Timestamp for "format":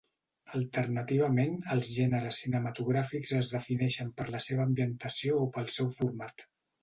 5.99-6.47